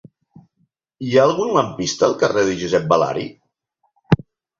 [1.07, 3.27] Hi ha algun lampista al carrer de Josep Balari?